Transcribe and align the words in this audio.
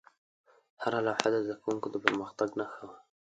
هره 0.81 0.99
لوحه 1.05 1.27
د 1.31 1.35
زده 1.45 1.55
کوونکو 1.61 1.87
د 1.91 1.95
پرمختګ 2.05 2.49
نښه 2.59 2.83
وه. 2.87 2.95